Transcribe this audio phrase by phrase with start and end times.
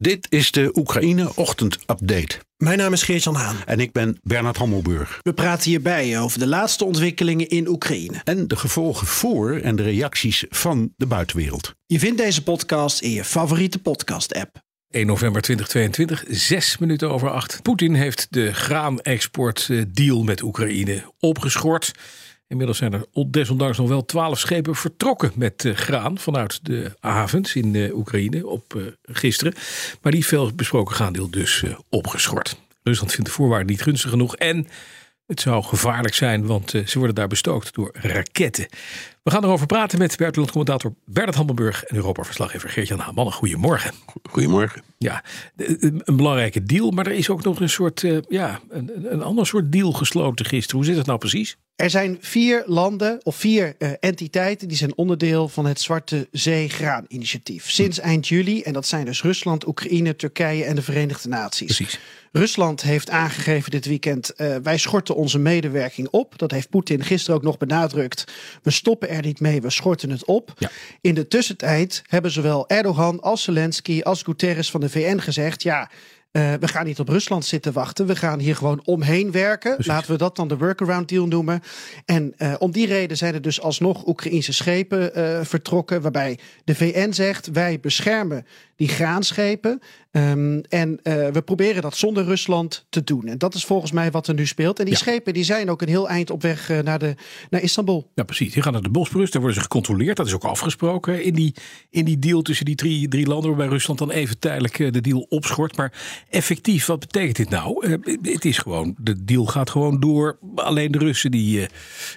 [0.00, 2.38] Dit is de Oekraïne Ochtend Update.
[2.56, 3.56] Mijn naam is Geert-Jan Haan.
[3.66, 5.20] En ik ben Bernard Hammelburg.
[5.22, 8.20] We praten hierbij over de laatste ontwikkelingen in Oekraïne.
[8.24, 11.74] En de gevolgen voor en de reacties van de buitenwereld.
[11.86, 14.62] Je vindt deze podcast in je favoriete podcast-app.
[14.90, 17.62] 1 november 2022, zes minuten over acht.
[17.62, 21.92] Poetin heeft de graanexportdeal met Oekraïne opgeschort.
[22.48, 27.54] Inmiddels zijn er desondanks nog wel twaalf schepen vertrokken met uh, graan vanuit de havens
[27.54, 29.54] in uh, Oekraïne op uh, gisteren.
[30.02, 32.56] Maar die veel besproken graandeel dus opgeschort.
[32.82, 34.68] Rusland vindt de voorwaarden niet gunstig genoeg en
[35.26, 38.66] het zou gevaarlijk zijn, want ze worden daar bestookt door raketten.
[39.28, 43.32] We gaan erover praten met buitenlandcommentator Bernard Hammelburg en Europa-verslaggever Geert-Jan Hamann.
[43.32, 43.92] Goedemorgen.
[44.30, 44.82] Goedemorgen.
[44.98, 45.24] Ja,
[45.56, 49.72] een belangrijke deal, maar er is ook nog een soort, ja, een, een ander soort
[49.72, 50.76] deal gesloten gisteren.
[50.76, 51.56] Hoe zit het nou precies?
[51.76, 56.68] Er zijn vier landen of vier uh, entiteiten die zijn onderdeel van het Zwarte Zee
[56.68, 57.70] Graaninitiatief.
[57.70, 61.76] Sinds eind juli, en dat zijn dus Rusland, Oekraïne, Turkije en de Verenigde Naties.
[61.76, 61.98] Precies.
[62.32, 66.38] Rusland heeft aangegeven dit weekend: uh, wij schorten onze medewerking op.
[66.38, 68.24] Dat heeft Poetin gisteren ook nog benadrukt.
[68.62, 70.52] We stoppen er niet mee, we schorten het op.
[70.58, 70.70] Ja.
[71.00, 75.90] In de tussentijd hebben zowel Erdogan als Zelensky als Guterres van de VN gezegd: ja.
[76.32, 78.06] Uh, we gaan niet op Rusland zitten wachten.
[78.06, 79.74] We gaan hier gewoon omheen werken.
[79.74, 79.92] Precies.
[79.92, 81.62] Laten we dat dan de workaround deal noemen.
[82.04, 86.00] En uh, om die reden zijn er dus alsnog Oekraïnse schepen uh, vertrokken.
[86.00, 88.46] Waarbij de VN zegt: wij beschermen
[88.78, 89.80] die graanschepen.
[90.10, 91.00] Um, en
[91.32, 93.26] we proberen dat zonder Rusland te doen.
[93.26, 94.78] En dat is volgens mij wat er nu speelt.
[94.78, 95.00] En die Ja.
[95.00, 97.14] schepen die zijn ook een heel eind op weg naar, de,
[97.50, 98.10] naar Istanbul.
[98.14, 98.52] Ja, precies.
[98.52, 99.30] Die gaan naar de Bosporus.
[99.30, 100.16] Daar worden ze gecontroleerd.
[100.16, 101.54] Dat is ook afgesproken in die,
[101.90, 103.48] in die deal tussen die drie, drie landen.
[103.48, 105.76] Waarbij Rusland dan even tijdelijk eh, de deal opschort.
[105.76, 105.92] Maar
[106.28, 107.86] effectief, wat betekent dit nou?
[107.86, 110.38] Eh, het is gewoon, de deal gaat gewoon door.
[110.54, 111.68] Alleen de Russen die, eh,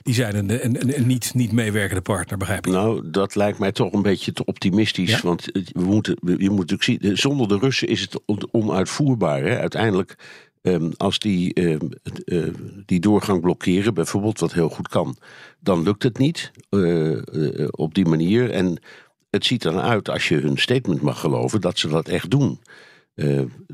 [0.01, 2.73] die zijn een, een, een, een niet, niet meewerkende partner, begrijp ik.
[2.73, 5.09] Nou, dat lijkt mij toch een beetje te optimistisch.
[5.09, 5.19] Ja?
[5.23, 9.43] Want we moeten, je moet natuurlijk zien, zonder de Russen is het on- onuitvoerbaar.
[9.43, 9.59] Hè?
[9.59, 10.15] Uiteindelijk,
[10.61, 12.43] ehm, als die ehm, het, eh,
[12.85, 15.15] die doorgang blokkeren, bijvoorbeeld, wat heel goed kan,
[15.59, 18.49] dan lukt het niet eh, eh, op die manier.
[18.51, 18.81] En
[19.29, 22.59] het ziet er uit, als je hun statement mag geloven, dat ze dat echt doen.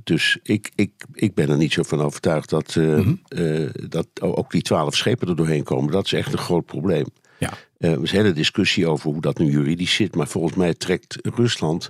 [0.04, 4.52] Dus ik, ik, ik ben er niet zo van overtuigd dat, eh, eh, dat ook
[4.52, 5.92] die twaalf schepen er doorheen komen.
[5.92, 7.06] Dat is echt een groot probleem.
[7.40, 7.54] Ja.
[7.78, 10.16] Er is een hele discussie over hoe dat nu juridisch zit.
[10.16, 11.90] Maar volgens mij trekt Rusland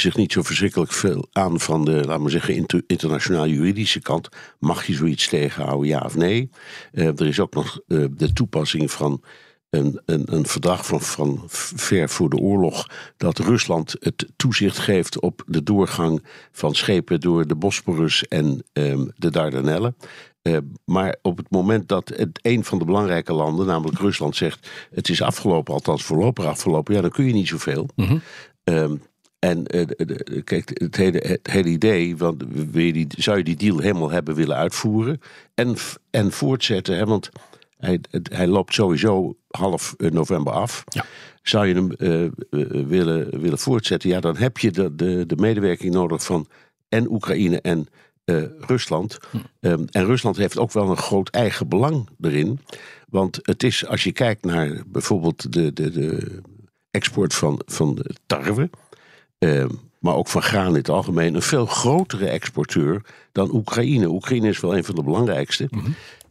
[0.00, 4.28] zich niet zo verschrikkelijk veel aan van de, laten we zeggen, inter- internationaal juridische kant.
[4.58, 6.50] Mag je zoiets tegenhouden, ja of nee?
[6.92, 9.22] Eh, er is ook nog eh, de toepassing van
[9.70, 11.42] een, een, een verdrag van, van
[11.76, 12.86] ver voor de oorlog.
[13.16, 19.06] dat Rusland het toezicht geeft op de doorgang van schepen door de Bosporus en ehm,
[19.16, 19.96] de Dardanellen.
[20.42, 24.70] Eh, maar op het moment dat het een van de belangrijke landen, namelijk Rusland, zegt:
[24.90, 27.88] het is afgelopen, althans voorlopig afgelopen, ja, dan kun je niet zoveel.
[27.94, 28.18] Mhm.
[28.64, 28.96] Ehm,
[29.48, 33.44] en eh, de- kijk, het hele, het hele idee, want wil je die, zou je
[33.44, 35.20] die deal helemaal hebben willen uitvoeren
[35.54, 35.74] en,
[36.10, 37.28] en voortzetten, hè, want
[37.78, 40.84] hij, het- hij loopt sowieso half eh, november af.
[40.88, 41.04] Ja.
[41.42, 42.30] Zou je hem eh,
[42.88, 46.46] willen, willen voortzetten, ja, dan heb je de, de, de medewerking nodig van
[46.88, 47.86] en Oekraïne en
[48.60, 49.18] Rusland.
[49.60, 52.58] Ehm, en Rusland heeft ook wel een groot eigen belang erin.
[53.08, 56.40] Want het is, als je kijkt naar bijvoorbeeld de, de, de
[56.90, 58.70] export van, van tarwe,
[59.38, 59.68] ehm,
[60.00, 63.02] maar ook van graan in het algemeen, een veel grotere exporteur
[63.32, 64.08] dan Oekraïne.
[64.08, 65.68] Oekraïne is wel een van de belangrijkste,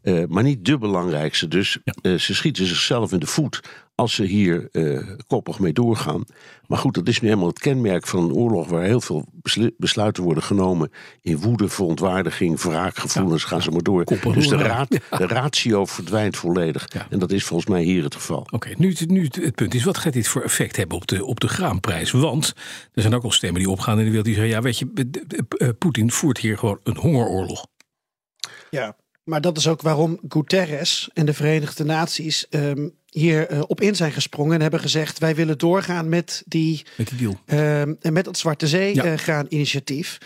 [0.02, 1.48] eh, maar niet de belangrijkste.
[1.48, 3.62] Dus eh, ze schieten zichzelf in de voet
[3.96, 6.24] als ze hier eh, koppig mee doorgaan.
[6.68, 9.74] Maar goed, dat is nu helemaal het kenmerk van een oorlog waar heel veel beslu-
[9.78, 10.92] besluiten worden genomen
[11.22, 14.04] in woede, verontwaardiging, wraakgevoelens, gaan ze maar door.
[14.06, 16.86] Dus de, raad, de ratio verdwijnt volledig.
[16.94, 17.08] Ja.
[17.10, 18.48] En dat is volgens mij hier het geval.
[18.52, 21.26] Oké, nu, het- nu het, punt is, wat gaat dit voor effect hebben op de,
[21.26, 22.12] op de graanprijs?
[22.12, 22.54] Want
[22.94, 24.54] er zijn ook al stemmen die opgaan in de wereld die zeggen...
[24.54, 25.10] ja, weet je,
[25.58, 27.66] eh, Poetin voert hier gewoon een hongeroorlog.
[28.70, 33.82] Ja, maar dat is ook waarom Guterres en de Verenigde Naties ehm, hier eh, op
[33.82, 37.40] in zijn gesprongen en hebben gezegd: wij willen doorgaan met die Met die deal.
[37.46, 39.04] Ehm, en met dat Zwarte Zee Ja.
[39.04, 40.18] eh, gaan initiatief.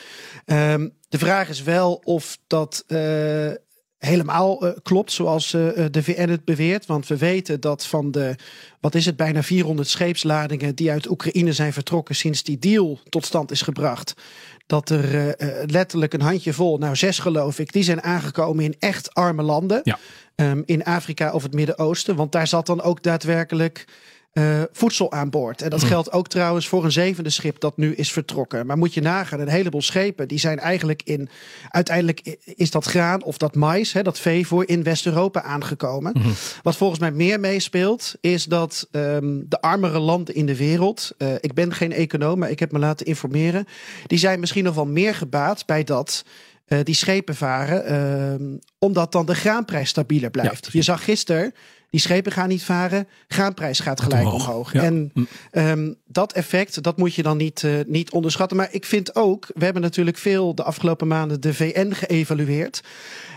[0.46, 2.98] Ehm, de vraag is wel of dat eh,
[4.00, 6.86] helemaal eh, klopt zoals eh, de VN het beweert.
[6.86, 8.36] Want we weten dat van de,
[8.80, 13.26] wat is het, bijna 400 scheepsladingen die uit Oekraïne zijn vertrokken sinds die deal tot
[13.26, 14.14] stand is gebracht.
[14.70, 18.76] Dat er eh, eh, letterlijk een handjevol, nou zes geloof ik, die zijn aangekomen in
[18.80, 19.82] echt arme landen.
[19.84, 20.00] Ja.
[20.36, 22.16] Ehm, in Afrika of het Midden-Oosten.
[22.16, 23.86] Want daar zat dan ook daadwerkelijk
[24.40, 25.62] eh, voedsel aan boord.
[25.62, 28.66] En dat geldt ook trouwens voor een zevende schip dat nu is vertrokken.
[28.66, 31.30] Maar moet je nagaan, een heleboel schepen die zijn eigenlijk in.
[31.70, 36.14] Uiteindelijk is dat graan of dat mais, hè, dat veevoer in West-Europa aangekomen.
[36.64, 41.12] Wat volgens mij meer meespeelt, is dat ehm, de armere landen in de wereld.
[41.18, 43.66] eh, ik ben geen econoom, maar ik heb me laten informeren.
[44.08, 46.24] Die zijn misschien nog wel meer gebaat bij dat.
[46.70, 50.70] Eh, die schepen varen, ehm, omdat dan de graanprijs stabieler blijft.
[50.72, 51.54] je zag gisteren,
[51.90, 54.48] die schepen gaan niet varen, graanprijs gaat gelijk omhoog.
[54.48, 54.74] omhoog.
[54.74, 54.84] Ja.
[54.84, 55.12] En
[55.52, 58.58] Ehm, dat effect, dat moet je dan niet, eh, niet onderschatten.
[58.58, 62.84] Maar ik vind ook, we hebben natuurlijk veel de afgelopen maanden de VN geëvalueerd.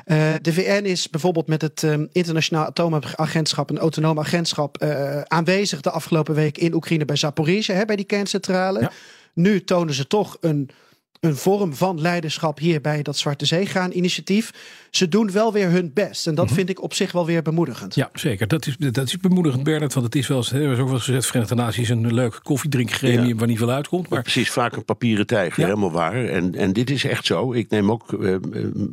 [0.04, 4.82] Eh, de VN is bijvoorbeeld met het ehm, Internationaal Atoomagentschap, een autonoom agentschap,
[5.26, 8.80] aanwezig de afgelopen week in Oekraïne bij Zaporizhia, hè, bij die kerncentrale.
[8.80, 8.90] Ja.
[9.34, 10.70] Nu tonen ze toch een,
[11.22, 14.50] een vorm van leiderschap hier bij dat Zwarte Zeegaan-initiatief.
[14.90, 16.26] Ze doen wel weer hun best.
[16.26, 17.94] En dat vind ik op zich wel weer bemoedigend.
[17.94, 18.48] Ja, zeker.
[18.48, 19.92] Dat is, dat is bemoedigend, Bernard.
[19.94, 22.14] Want het is wel eens, hè, er is ook wel eens gezegd, Verenigde Naties een
[22.14, 23.34] leuk koffiedrinkgremium Ja.
[23.34, 24.08] waar niet veel uitkomt.
[24.08, 25.66] Maar Precies, vaak een papieren tijger, Ja.
[25.66, 26.24] helemaal waar.
[26.24, 27.52] En, en dit is echt zo.
[27.52, 28.36] Ik neem ook eh,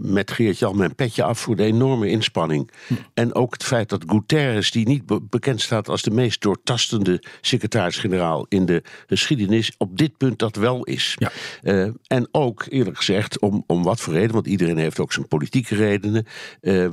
[0.02, 2.72] met Geert-Jan mijn petje af voor de enorme inspanning.
[2.88, 2.94] Hm.
[3.14, 7.24] En ook het feit dat Guterres, die niet be- bekend staat als de meest doortastende
[7.42, 11.16] secretaris-generaal in de geschiedenis, op dit punt dat wel is.
[11.20, 11.32] Ja.
[11.62, 15.28] Eh, en ook, eerlijk gezegd, om, om wat voor reden, want iedereen heeft ook zijn
[15.28, 16.26] politieke redenen,
[16.62, 16.90] eh,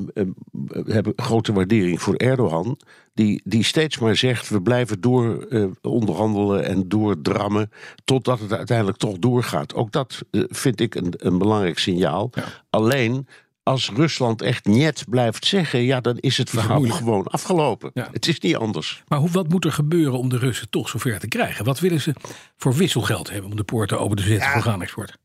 [0.53, 2.79] we hebben grote waardering voor Erdogan.
[3.15, 7.71] Die, die steeds maar zegt, we blijven door eh, onderhandelen en doordrammen
[8.05, 9.75] totdat het uiteindelijk toch doorgaat.
[9.75, 12.31] Ook dat eh, vind ik een, een belangrijk signaal.
[12.71, 13.27] Alleen,
[13.69, 17.91] als Rusland echt niet blijft zeggen, ja, dan is het verhaal gewoon afgelopen.
[17.95, 18.09] Ja.
[18.13, 19.03] Het is niet anders.
[19.09, 21.65] Maar hoe, wat moet er gebeuren om de Russen toch zover te krijgen?
[21.65, 22.15] Wat willen ze
[22.57, 24.53] voor wisselgeld hebben om de poorten open te zetten Ja.
[24.53, 25.19] voor graanexport?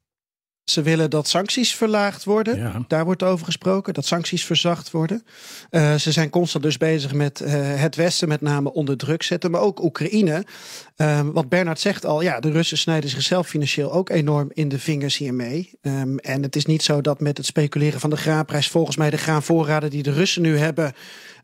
[0.71, 2.57] Ze willen dat sancties verlaagd worden.
[2.57, 2.83] Ja.
[2.87, 5.23] Daar wordt over gesproken, dat sancties verzacht worden.
[5.69, 9.51] Eh, ze zijn constant dus bezig met eh, het Westen met name onder druk zetten.
[9.51, 10.45] Maar ook Oekraïne.
[10.95, 14.79] Eh, wat Bernard zegt al, ja, de Russen snijden zichzelf financieel ook enorm in de
[14.79, 15.69] vingers hiermee.
[15.81, 18.67] Ehm, en het is niet zo dat met het speculeren van de graanprijs...
[18.67, 20.93] volgens mij de graanvoorraden die de Russen nu hebben...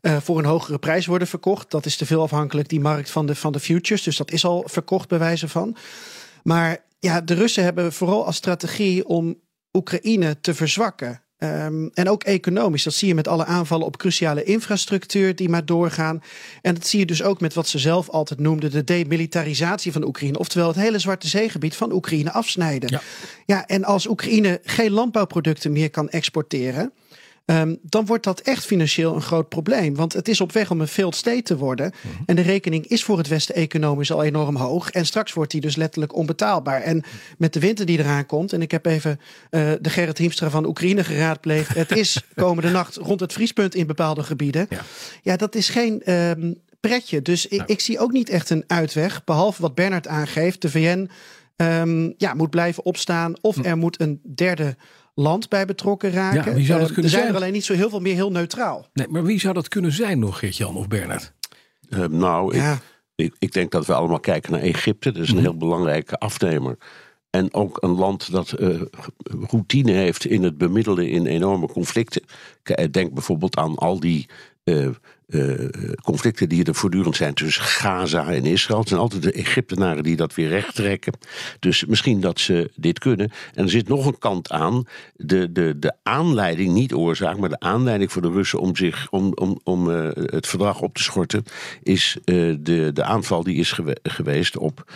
[0.00, 1.70] eh, voor een hogere prijs worden verkocht.
[1.70, 4.02] Dat is te veel afhankelijk, die markt van de, van de futures.
[4.02, 5.76] Dus dat is al verkocht bij wijze van.
[6.42, 9.40] Maar ja, de Russen hebben vooral als strategie om
[9.72, 11.22] Oekraïne te verzwakken.
[11.38, 12.82] Ehm, en ook economisch.
[12.82, 16.22] Dat zie je met alle aanvallen op cruciale infrastructuur die maar doorgaan.
[16.62, 20.04] En dat zie je dus ook met wat ze zelf altijd noemden de demilitarisatie van
[20.04, 20.38] Oekraïne.
[20.38, 22.90] Oftewel het hele Zwarte Zeegebied van Oekraïne afsnijden.
[22.90, 23.00] Ja.
[23.46, 26.92] Ja, en als Oekraïne geen landbouwproducten meer kan exporteren.
[27.48, 29.94] Ehm, dan wordt dat echt financieel een groot probleem.
[29.94, 31.92] Want het is op weg om een failed state te worden.
[32.26, 34.90] En de rekening is voor het Westen economisch al enorm hoog.
[34.90, 36.80] En straks wordt die dus letterlijk onbetaalbaar.
[36.80, 37.02] En
[37.38, 38.52] met de winter die eraan komt.
[38.52, 41.74] En ik heb even eh, de Gerrit Hiemstra van Oekraïne geraadpleegd.
[41.74, 44.66] Het is komende nacht rond het vriespunt in bepaalde gebieden.
[44.70, 44.80] Ja.
[45.22, 47.22] Ja, dat is geen ehm, pretje.
[47.22, 49.24] Dus ik, ik zie ook niet echt een uitweg.
[49.24, 50.62] Behalve wat Bernard aangeeft.
[50.62, 51.10] De VN
[51.56, 53.40] ehm, ja, moet blijven opstaan.
[53.40, 54.76] Of er moet een derde
[55.18, 56.50] land bij betrokken raken.
[56.50, 57.34] Ja, wie zou dat Eh, kunnen er zijn zijn?
[57.34, 58.86] er alleen niet zo heel veel meer heel neutraal.
[58.92, 61.32] Nee, maar wie zou dat kunnen zijn nog, Geert-Jan of Bernard?
[61.88, 62.78] Eh, nou, ik, Ja.
[63.14, 65.12] ik, ik denk dat we allemaal kijken naar Egypte.
[65.12, 66.76] Dat is een heel belangrijke afnemer.
[67.30, 68.80] En ook een land dat eh,
[69.50, 72.22] routine heeft in het bemiddelen in enorme conflicten.
[72.90, 74.28] Denk bijvoorbeeld aan al die
[74.64, 74.88] eh,
[75.28, 75.54] eh,
[76.02, 78.78] conflicten die er voortdurend zijn tussen Gaza en Israël.
[78.78, 81.12] Het zijn altijd de Egyptenaren die dat weer recht trekken.
[81.58, 83.30] Dus misschien dat ze dit kunnen.
[83.54, 84.84] En er zit nog een kant aan.
[85.16, 89.32] De, de, de aanleiding, niet oorzaak, maar de aanleiding voor de Russen om, zich, om,
[89.34, 91.44] om, om eh, het verdrag op te schorten,
[91.82, 94.92] is eh, de, de aanval die is gewe- geweest op,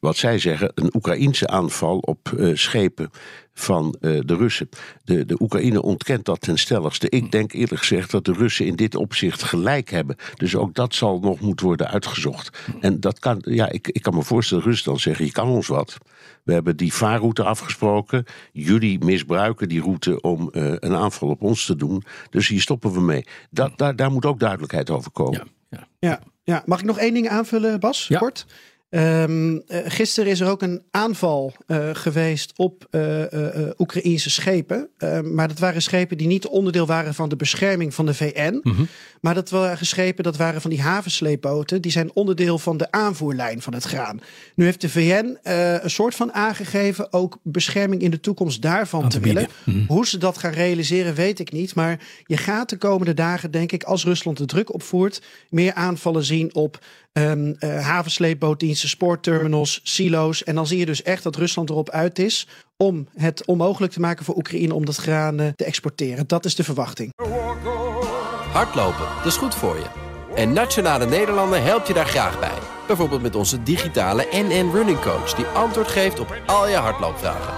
[0.00, 3.10] wat zij zeggen, een Oekraïense aanval op schepen
[3.54, 4.68] van de Russen.
[5.04, 7.08] De, de Oekraïne ontkent dat ten stelligste.
[7.08, 10.16] Ik denk eerlijk gezegd dat de Russen in dit opzicht gelijk hebben.
[10.36, 12.58] Dus ook dat zal nog moeten worden uitgezocht.
[12.80, 15.98] En dat kan, ja, ik, ik kan me voorstellen, dan zeggen: je kan ons wat.
[16.42, 18.24] We hebben die vaarroute afgesproken.
[18.52, 22.02] Jullie misbruiken die route om eh, een aanval op ons te doen.
[22.30, 23.24] Dus hier stoppen we mee.
[23.50, 25.50] Dat, daar, daar moet ook duidelijkheid over komen.
[25.68, 26.08] Ja, ja.
[26.08, 26.62] Ja, ja.
[26.66, 28.08] Mag ik nog één ding aanvullen, Bas?
[28.08, 28.18] Ja.
[28.18, 28.46] Kort.
[28.92, 33.20] Ehm, eh, gisteren is er ook een aanval eh, geweest op eh
[33.78, 34.88] Oekraïnse schepen.
[34.98, 38.60] Ehm, maar dat waren schepen die niet onderdeel waren van de bescherming van de VN.
[38.62, 38.82] Mhm.
[39.20, 41.82] Maar dat waren schepen, dat waren van die havensleepboten.
[41.82, 44.20] Die zijn onderdeel van de aanvoerlijn van het graan.
[44.54, 49.20] Nu heeft de VN een soort van aangegeven ook bescherming in de toekomst daarvan te
[49.20, 49.48] willen.
[49.64, 49.84] Mhm.
[49.86, 51.74] Hoe ze dat gaan realiseren, weet ik niet.
[51.74, 56.24] Maar je gaat de komende dagen, denk ik, als Rusland de druk opvoert, meer aanvallen
[56.24, 56.78] zien op
[57.12, 60.44] eh, havensleepbootdiensten, spoorterminals, silo's.
[60.44, 64.00] En dan zie je dus echt dat Rusland erop uit is om het onmogelijk te
[64.00, 66.26] maken voor Oekraïne om dat graan te exporteren.
[66.26, 67.12] Dat is de verwachting.
[68.52, 69.86] Hardlopen, dat is goed voor je.
[70.34, 72.58] En Nationale Nederlanden helpt je daar graag bij.
[72.86, 77.54] Bijvoorbeeld met onze digitale NN Running Coach die antwoord geeft op al je hardloopvragen.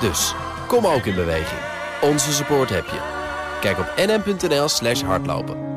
[0.00, 0.34] Dus
[0.66, 1.60] kom ook in beweging.
[2.02, 3.00] Onze support heb je.
[3.60, 5.75] Kijk op nn.nl/slash hardlopen.